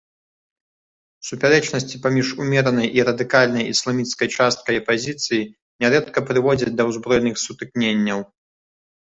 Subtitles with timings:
[1.29, 5.45] Супярэчнасці паміж умеранай і радыкальнай ісламісцкай часткай апазіцыі
[5.87, 8.19] нярэдка прыводзяць да ўзброеных сутыкненняў.